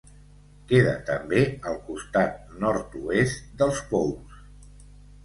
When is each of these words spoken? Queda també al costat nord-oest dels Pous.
Queda 0.69 0.93
també 1.09 1.41
al 1.71 1.77
costat 1.89 2.55
nord-oest 2.63 3.53
dels 3.61 3.83
Pous. 3.93 4.41